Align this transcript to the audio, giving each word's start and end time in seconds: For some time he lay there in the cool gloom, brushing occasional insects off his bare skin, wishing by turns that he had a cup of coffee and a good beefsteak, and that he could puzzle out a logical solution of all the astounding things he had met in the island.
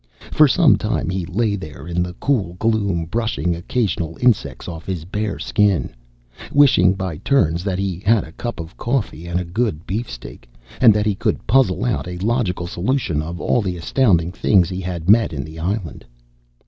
For 0.31 0.47
some 0.47 0.77
time 0.77 1.11
he 1.11 1.27
lay 1.27 1.55
there 1.55 1.87
in 1.87 2.01
the 2.01 2.15
cool 2.15 2.55
gloom, 2.55 3.05
brushing 3.05 3.55
occasional 3.55 4.17
insects 4.19 4.67
off 4.67 4.87
his 4.87 5.05
bare 5.05 5.37
skin, 5.37 5.93
wishing 6.51 6.95
by 6.95 7.17
turns 7.17 7.63
that 7.65 7.77
he 7.77 7.99
had 7.99 8.23
a 8.23 8.31
cup 8.31 8.59
of 8.59 8.75
coffee 8.77 9.27
and 9.27 9.39
a 9.39 9.45
good 9.45 9.85
beefsteak, 9.85 10.49
and 10.79 10.91
that 10.95 11.05
he 11.05 11.13
could 11.13 11.45
puzzle 11.45 11.85
out 11.85 12.07
a 12.07 12.17
logical 12.17 12.65
solution 12.65 13.21
of 13.21 13.39
all 13.39 13.61
the 13.61 13.77
astounding 13.77 14.31
things 14.31 14.69
he 14.69 14.81
had 14.81 15.07
met 15.07 15.33
in 15.33 15.43
the 15.43 15.59
island. 15.59 16.03